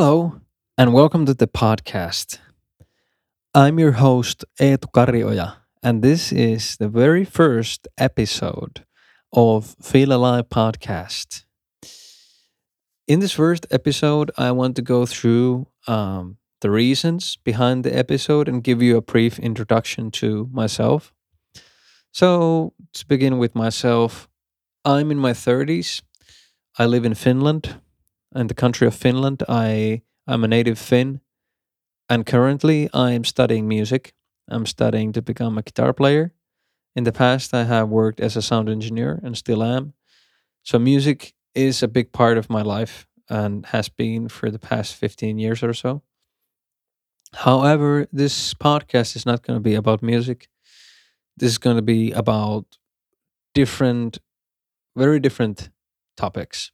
Hello, 0.00 0.40
and 0.78 0.94
welcome 0.94 1.26
to 1.26 1.34
the 1.34 1.48
podcast. 1.48 2.38
I'm 3.52 3.80
your 3.80 3.98
host, 3.98 4.44
Eetu 4.60 4.92
Karioja, 4.92 5.56
and 5.82 6.04
this 6.04 6.30
is 6.30 6.76
the 6.76 6.88
very 6.88 7.24
first 7.24 7.88
episode 7.98 8.84
of 9.32 9.74
Feel 9.82 10.12
Alive 10.12 10.48
podcast. 10.50 11.42
In 13.08 13.18
this 13.18 13.32
first 13.32 13.66
episode, 13.72 14.30
I 14.38 14.52
want 14.52 14.76
to 14.76 14.82
go 14.82 15.04
through 15.04 15.66
um, 15.88 16.36
the 16.60 16.70
reasons 16.70 17.36
behind 17.42 17.82
the 17.82 17.98
episode 17.98 18.48
and 18.48 18.62
give 18.62 18.80
you 18.80 18.96
a 18.96 19.02
brief 19.02 19.36
introduction 19.40 20.12
to 20.12 20.48
myself. 20.52 21.12
So, 22.12 22.72
to 22.92 23.04
begin 23.04 23.38
with 23.38 23.56
myself, 23.56 24.28
I'm 24.84 25.10
in 25.10 25.18
my 25.18 25.32
30s. 25.32 26.02
I 26.78 26.86
live 26.86 27.04
in 27.04 27.14
Finland, 27.16 27.80
in 28.34 28.46
the 28.46 28.54
country 28.54 28.86
of 28.86 28.94
Finland. 28.94 29.42
I 29.48 30.02
I'm 30.26 30.44
a 30.44 30.48
native 30.48 30.78
Finn, 30.78 31.20
and 32.08 32.26
currently 32.26 32.88
I 32.92 33.12
am 33.12 33.24
studying 33.24 33.66
music. 33.66 34.14
I'm 34.48 34.66
studying 34.66 35.12
to 35.12 35.22
become 35.22 35.58
a 35.58 35.62
guitar 35.62 35.92
player. 35.92 36.32
In 36.94 37.04
the 37.04 37.12
past, 37.12 37.54
I 37.54 37.64
have 37.64 37.88
worked 37.88 38.20
as 38.20 38.36
a 38.36 38.42
sound 38.42 38.68
engineer 38.68 39.20
and 39.22 39.36
still 39.36 39.62
am. 39.62 39.94
So 40.62 40.78
music 40.78 41.34
is 41.54 41.82
a 41.82 41.88
big 41.88 42.12
part 42.12 42.38
of 42.38 42.50
my 42.50 42.62
life 42.62 43.06
and 43.28 43.66
has 43.66 43.88
been 43.88 44.28
for 44.28 44.50
the 44.50 44.58
past 44.58 44.94
15 44.94 45.38
years 45.38 45.62
or 45.62 45.72
so. 45.72 46.02
However, 47.34 48.06
this 48.12 48.54
podcast 48.54 49.16
is 49.16 49.26
not 49.26 49.42
going 49.42 49.58
to 49.58 49.62
be 49.62 49.74
about 49.74 50.02
music. 50.02 50.48
This 51.36 51.50
is 51.52 51.58
going 51.58 51.76
to 51.76 51.82
be 51.82 52.10
about 52.12 52.78
different, 53.54 54.18
very 54.96 55.20
different 55.20 55.70
topics. 56.16 56.72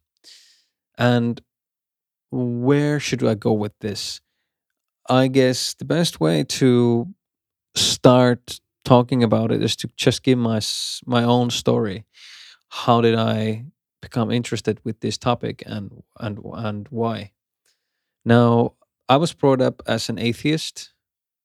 And 0.99 1.41
where 2.31 3.01
should 3.01 3.25
I 3.25 3.35
go 3.35 3.53
with 3.53 3.79
this? 3.81 4.21
I 5.09 5.29
guess 5.29 5.75
the 5.75 5.85
best 5.85 6.21
way 6.21 6.45
to 6.45 7.09
start 7.77 8.61
talking 8.85 9.23
about 9.25 9.53
it 9.53 9.63
is 9.63 9.77
to 9.77 9.89
just 9.97 10.23
give 10.23 10.39
my 10.39 10.61
my 11.07 11.25
own 11.25 11.51
story. 11.51 12.05
How 12.71 13.01
did 13.03 13.15
I 13.17 13.67
become 14.03 14.31
interested 14.33 14.81
with 14.85 15.01
this 15.01 15.19
topic 15.19 15.63
and 15.67 16.03
and 16.21 16.41
and 16.55 16.89
why? 16.91 17.33
Now, 18.25 18.75
I 19.09 19.17
was 19.17 19.33
brought 19.33 19.61
up 19.61 19.83
as 19.87 20.09
an 20.09 20.19
atheist, 20.19 20.93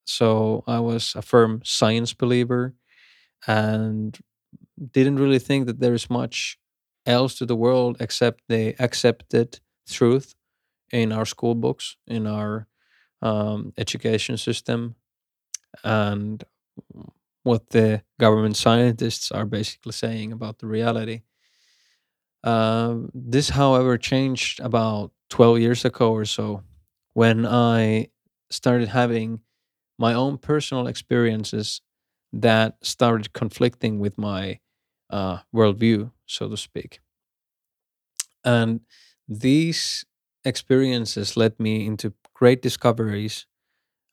so 0.05 0.63
I 0.67 0.79
was 0.81 1.15
a 1.15 1.23
firm 1.23 1.61
science 1.65 2.13
believer 2.13 2.75
and 3.47 4.17
didn't 4.93 5.17
really 5.17 5.39
think 5.39 5.67
that 5.67 5.81
there 5.81 5.95
is 5.95 6.09
much 6.11 6.58
else 7.09 7.35
to 7.35 7.45
the 7.45 7.55
world 7.55 7.97
except 7.99 8.43
the 8.47 8.75
accepted 8.79 9.59
truth 9.89 10.35
in 10.91 11.11
our 11.11 11.25
school 11.25 11.55
books, 11.55 11.97
in 12.07 12.27
our 12.27 12.67
um, 13.21 13.73
education 13.77 14.37
system, 14.37 14.95
and 15.83 16.43
what 17.43 17.71
the 17.71 18.03
government 18.19 18.55
scientists 18.57 19.31
are 19.31 19.45
basically 19.45 19.91
saying 19.91 20.31
about 20.31 20.59
the 20.59 20.67
reality. 20.67 21.21
Um, 22.43 23.09
this, 23.13 23.49
however, 23.49 23.97
changed 23.97 24.59
about 24.59 25.11
12 25.29 25.59
years 25.59 25.85
ago 25.85 26.11
or 26.11 26.25
so 26.25 26.63
when 27.13 27.45
I 27.45 28.07
started 28.49 28.89
having 28.89 29.41
my 29.97 30.13
own 30.13 30.37
personal 30.37 30.87
experiences 30.87 31.81
that 32.31 32.77
started 32.81 33.33
conflicting 33.33 33.99
with 33.99 34.17
my 34.17 34.59
uh, 35.09 35.39
worldview, 35.53 36.11
so 36.25 36.49
to 36.49 36.57
speak. 36.57 36.99
And 38.43 38.81
these 39.27 40.05
experiences 40.45 41.37
led 41.37 41.59
me 41.59 41.85
into 41.85 42.13
great 42.33 42.61
discoveries, 42.61 43.45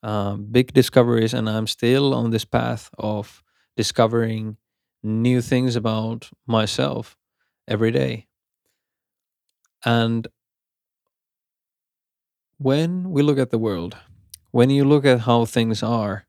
um, 0.02 0.46
big 0.50 0.72
discoveries, 0.74 1.34
and 1.34 1.48
I'm 1.48 1.66
still 1.66 2.14
on 2.14 2.30
this 2.30 2.44
path 2.46 2.90
of 2.98 3.42
discovering 3.76 4.58
new 5.02 5.40
things 5.42 5.76
about 5.76 6.30
myself 6.46 7.16
every 7.68 7.92
day. 7.92 8.28
And 9.84 10.28
when 12.58 13.10
we 13.10 13.22
look 13.22 13.38
at 13.38 13.50
the 13.50 13.58
world, 13.58 13.96
when 14.50 14.70
you 14.70 14.84
look 14.84 15.04
at 15.04 15.20
how 15.20 15.44
things 15.44 15.82
are, 15.82 16.26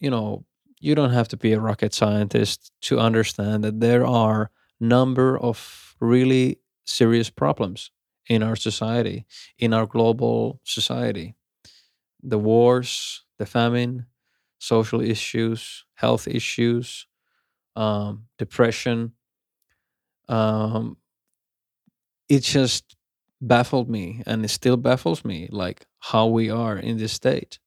you 0.00 0.10
know, 0.10 0.44
you 0.82 0.94
don't 0.94 1.12
have 1.12 1.28
to 1.28 1.36
be 1.36 1.52
a 1.52 1.60
rocket 1.60 1.94
scientist 1.94 2.72
to 2.82 2.98
understand 2.98 3.64
that 3.64 3.80
there 3.80 4.04
are 4.04 4.50
number 4.80 5.38
of 5.38 5.94
really 6.00 6.58
serious 6.84 7.30
problems 7.30 7.90
in 8.28 8.42
our 8.42 8.56
society, 8.56 9.24
in 9.58 9.72
our 9.72 9.86
global 9.86 10.60
society. 10.64 11.34
The 12.22 12.38
wars, 12.38 13.24
the 13.38 13.46
famine, 13.46 14.06
social 14.58 15.00
issues, 15.00 15.84
health 15.94 16.28
issues, 16.28 17.06
um, 17.76 18.26
depression. 18.38 19.12
Um, 20.28 20.96
it 22.28 22.40
just 22.42 22.96
baffled 23.40 23.88
me 23.90 24.22
and 24.26 24.44
it 24.44 24.48
still 24.48 24.76
baffles 24.76 25.24
me 25.24 25.48
like 25.50 25.86
how 25.98 26.26
we 26.26 26.50
are 26.50 26.76
in 26.78 26.96
this 26.96 27.12
state. 27.12 27.58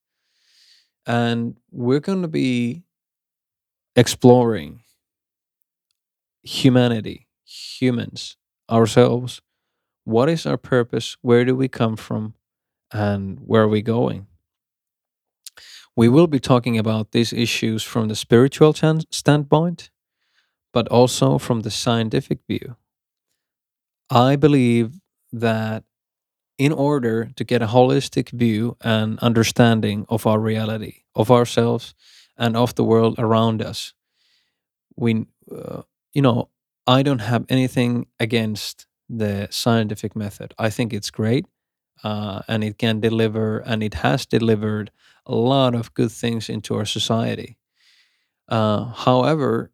And 1.06 1.58
we're 1.72 2.00
going 2.00 2.22
to 2.24 2.28
be 2.28 2.84
exploring 3.96 4.82
humanity, 6.44 7.28
humans, 7.46 8.38
ourselves. 8.70 9.42
What 10.04 10.30
is 10.30 10.46
our 10.46 10.58
purpose? 10.58 11.18
Where 11.22 11.46
do 11.46 11.56
we 11.56 11.68
come 11.68 11.96
from? 11.96 12.36
And 12.92 13.40
where 13.46 13.64
are 13.64 13.68
we 13.68 13.82
going? 13.82 14.28
We 15.96 16.10
will 16.10 16.28
be 16.28 16.40
talking 16.40 16.78
about 16.78 17.12
these 17.12 17.32
issues 17.34 17.84
from 17.84 18.08
the 18.08 18.16
spiritual 18.16 18.74
standpoint, 18.74 19.90
but 20.74 20.88
also 20.90 21.38
from 21.38 21.62
the 21.62 21.72
scientific 21.72 22.40
view. 22.48 22.76
I 24.10 24.36
believe 24.36 25.00
that 25.32 25.84
in 26.58 26.72
order 26.72 27.32
to 27.36 27.44
get 27.44 27.62
a 27.62 27.68
holistic 27.68 28.30
view 28.30 28.78
and 28.82 29.20
understanding 29.20 30.06
of 30.10 30.28
our 30.28 30.40
reality, 30.40 31.04
of 31.16 31.32
ourselves, 31.32 31.96
and 32.38 32.58
of 32.58 32.76
the 32.76 32.84
world 32.84 33.16
around 33.20 33.62
us, 33.62 33.94
we, 34.96 35.26
uh, 35.52 35.82
you 36.14 36.22
know, 36.22 36.50
I 36.88 37.04
don't 37.04 37.20
have 37.20 37.46
anything 37.50 38.08
against 38.20 38.88
the 39.10 39.48
scientific 39.52 40.16
method. 40.16 40.54
I 40.58 40.70
think 40.70 40.94
it's 40.94 41.10
great 41.12 41.46
uh, 42.04 42.42
and 42.48 42.64
it 42.64 42.80
can 42.80 43.02
deliver, 43.02 43.60
and 43.60 43.84
it 43.84 43.96
has 43.96 44.26
delivered 44.26 44.92
a 45.26 45.36
lot 45.36 45.76
of 45.76 45.94
good 45.96 46.12
things 46.12 46.50
into 46.50 46.76
our 46.76 46.86
society. 46.86 47.58
Uh, 48.50 48.86
however, 48.86 49.72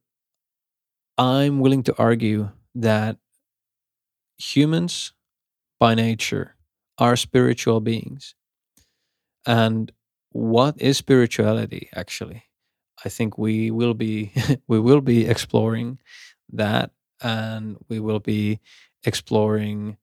I'm 1.18 1.60
willing 1.60 1.84
to 1.84 1.96
argue 1.98 2.52
that 2.76 3.18
humans 4.38 5.14
by 5.80 5.96
nature 5.96 6.56
are 6.98 7.16
spiritual 7.18 7.82
beings. 7.82 8.36
And 9.46 9.92
what 10.32 10.82
is 10.82 10.98
spirituality 10.98 11.90
actually? 11.96 12.46
I 13.04 13.10
think 13.10 13.38
we 13.38 13.72
will 13.72 13.94
be 13.94 14.32
we 14.68 14.80
will 14.80 15.02
be 15.02 15.28
exploring 15.28 16.00
that 16.52 16.92
and 17.22 17.78
we 17.90 18.00
will 18.00 18.20
be 18.20 18.60
exploring 19.04 19.98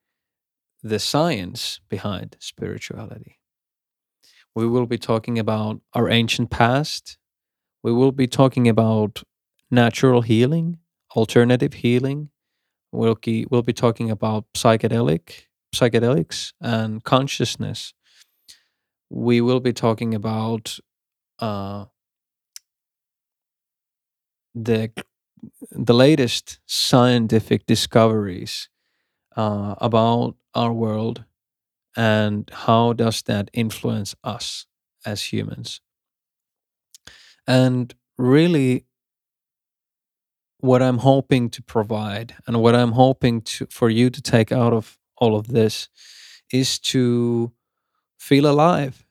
the 0.82 0.98
science 0.98 1.80
behind 1.88 2.36
spirituality. 2.40 3.38
We 4.54 4.66
will 4.66 4.86
be 4.86 4.98
talking 4.98 5.38
about 5.38 5.80
our 5.94 6.08
ancient 6.08 6.50
past. 6.50 7.18
We 7.82 7.92
will 7.92 8.12
be 8.12 8.26
talking 8.26 8.68
about 8.68 9.22
natural 9.70 10.22
healing, 10.22 10.78
alternative 11.16 11.74
healing. 11.74 12.30
We'll, 12.92 13.16
ke- 13.16 13.46
we'll 13.50 13.62
be 13.62 13.72
talking 13.74 14.10
about 14.10 14.46
psychedelic 14.54 15.44
psychedelics 15.74 16.52
and 16.60 17.04
consciousness. 17.04 17.94
We 19.10 19.40
will 19.40 19.60
be 19.60 19.72
talking 19.72 20.14
about 20.14 20.78
uh, 21.38 21.86
the 24.64 24.90
the 25.70 25.94
latest 25.94 26.58
scientific 26.66 27.66
discoveries 27.66 28.68
uh, 29.36 29.74
about 29.78 30.36
our 30.54 30.72
world 30.72 31.24
and 31.96 32.50
how 32.52 32.92
does 32.92 33.22
that 33.22 33.50
influence 33.52 34.14
us 34.24 34.66
as 35.06 35.22
humans. 35.32 35.80
And 37.46 37.94
really 38.18 38.84
what 40.60 40.82
i'm 40.82 40.98
hoping 40.98 41.48
to 41.50 41.62
provide 41.62 42.34
and 42.46 42.60
what 42.60 42.74
i'm 42.74 42.92
hoping 42.92 43.40
to 43.40 43.66
for 43.70 43.88
you 43.90 44.10
to 44.10 44.20
take 44.20 44.50
out 44.52 44.72
of 44.72 44.98
all 45.16 45.36
of 45.36 45.48
this 45.48 45.88
is 46.52 46.78
to 46.78 47.52
feel 48.18 48.46
alive 48.46 49.06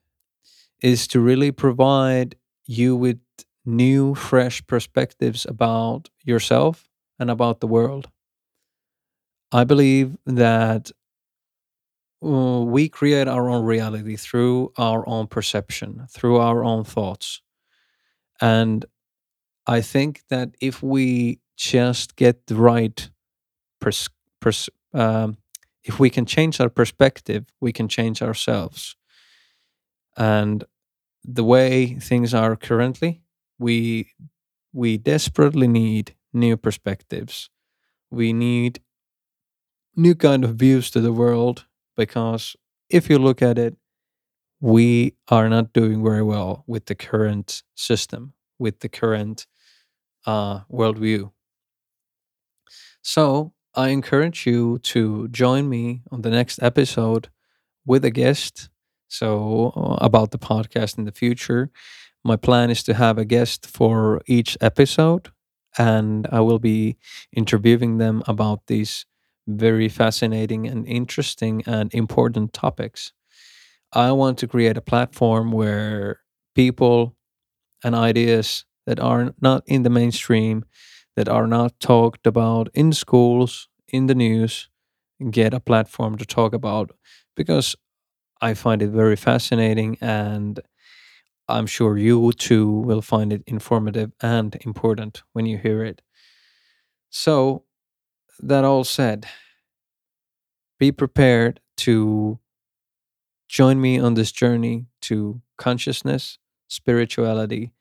is 0.81 1.07
to 1.07 1.19
really 1.19 1.51
provide 1.51 2.35
you 2.65 2.95
with 2.95 3.19
new 3.67 4.15
fresh 4.15 4.65
perspectives 4.67 5.45
about 5.45 6.09
yourself 6.23 6.89
and 7.19 7.31
about 7.31 7.59
the 7.61 7.67
world 7.67 8.09
i 9.51 9.63
believe 9.63 10.17
that 10.25 10.91
uh, 12.23 12.61
we 12.65 12.89
create 12.89 13.27
our 13.27 13.49
own 13.49 13.63
reality 13.63 14.15
through 14.15 14.71
our 14.77 15.07
own 15.07 15.27
perception, 15.27 16.07
through 16.09 16.37
our 16.37 16.63
own 16.63 16.83
thoughts. 16.83 17.41
And 18.41 18.85
I 19.67 19.81
think 19.81 20.23
that 20.29 20.55
if 20.59 20.81
we 20.81 21.39
just 21.55 22.15
get 22.15 22.47
the 22.47 22.55
right 22.55 23.09
pers- 23.79 24.09
pers- 24.39 24.69
um, 24.93 25.37
if 25.83 25.99
we 25.99 26.09
can 26.09 26.25
change 26.25 26.59
our 26.59 26.69
perspective, 26.69 27.45
we 27.61 27.71
can 27.71 27.87
change 27.87 28.21
ourselves. 28.21 28.95
And 30.17 30.63
the 31.23 31.43
way 31.43 31.95
things 31.95 32.33
are 32.33 32.55
currently, 32.55 33.21
we 33.59 34.12
we 34.74 34.98
desperately 34.98 35.68
need 35.68 36.15
new 36.33 36.57
perspectives. 36.57 37.50
We 38.12 38.33
need 38.33 38.81
new 39.95 40.15
kind 40.15 40.44
of 40.44 40.56
views 40.56 40.89
to 40.92 41.01
the 41.01 41.12
world 41.12 41.65
because 41.95 42.56
if 42.89 43.09
you 43.09 43.18
look 43.18 43.42
at 43.42 43.57
it, 43.57 43.75
we 44.62 45.15
are 45.30 45.50
not 45.50 45.74
doing 45.74 46.04
very 46.04 46.24
well 46.24 46.63
with 46.68 46.86
the 46.88 46.95
current 46.95 47.63
system, 47.75 48.33
with 48.59 48.80
the 48.81 48.89
current 48.89 49.48
uh, 50.25 50.62
worldview. 50.71 51.31
So 53.01 53.54
I 53.75 53.89
encourage 53.89 54.45
you 54.45 54.80
to 54.80 55.27
join 55.30 55.69
me 55.69 56.01
on 56.12 56.21
the 56.21 56.30
next 56.30 56.62
episode 56.62 57.30
with 57.86 58.06
a 58.06 58.12
guest. 58.12 58.69
So, 59.09 59.74
uh, 59.75 59.98
about 60.06 60.31
the 60.31 60.39
podcast 60.39 60.98
in 60.98 61.06
the 61.06 61.12
future, 61.12 61.71
my 62.27 62.38
plan 62.38 62.71
is 62.71 62.83
to 62.85 62.95
have 62.95 63.18
a 63.19 63.25
guest 63.25 63.68
for 63.68 64.21
each 64.27 64.57
episode, 64.62 65.31
and 65.77 66.27
I 66.31 66.41
will 66.41 66.59
be 66.59 66.97
interviewing 67.33 68.00
them 68.00 68.24
about 68.27 68.68
these 68.68 69.06
very 69.47 69.89
fascinating 69.89 70.68
and 70.68 70.85
interesting 70.88 71.63
and 71.68 71.94
important 71.94 72.53
topics. 72.53 73.13
I 73.94 74.12
want 74.12 74.38
to 74.39 74.47
create 74.47 74.77
a 74.77 74.81
platform 74.81 75.51
where 75.51 76.21
people 76.56 77.15
and 77.83 77.95
ideas 77.95 78.65
that 78.85 79.00
are 79.00 79.33
not 79.41 79.63
in 79.68 79.83
the 79.83 79.89
mainstream, 79.89 80.65
that 81.15 81.30
are 81.30 81.47
not 81.47 81.80
talked 81.80 82.27
about 82.27 82.69
in 82.73 82.94
schools, 82.94 83.69
in 83.89 84.07
the 84.07 84.15
news, 84.15 84.69
get 85.31 85.53
a 85.53 85.59
platform 85.59 86.18
to 86.18 86.25
talk 86.25 86.53
about 86.53 86.91
because 87.35 87.75
I 88.41 88.53
find 88.53 88.81
it 88.81 88.89
very 88.91 89.15
fascinating 89.15 89.97
and 90.01 90.59
I'm 91.49 91.67
sure 91.67 91.97
you 91.97 92.31
too 92.33 92.69
will 92.69 93.01
find 93.01 93.31
it 93.33 93.44
informative 93.47 94.11
and 94.21 94.55
important 94.65 95.23
when 95.33 95.45
you 95.45 95.57
hear 95.57 95.83
it. 95.83 96.01
So, 97.09 97.63
that 98.39 98.63
all 98.65 98.83
said, 98.85 99.27
be 100.79 100.91
prepared 100.91 101.59
to 101.77 102.39
join 103.47 103.79
me 103.79 103.99
on 103.99 104.13
this 104.13 104.31
journey 104.31 104.85
to 105.01 105.41
consciousness, 105.57 106.38
spirituality, 106.67 107.71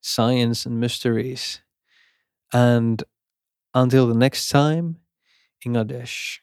science, 0.00 0.66
and 0.66 0.78
mysteries. 0.80 1.60
And 2.52 3.02
until 3.74 4.08
the 4.08 4.14
next 4.14 4.48
time, 4.48 4.98
English. 5.64 6.42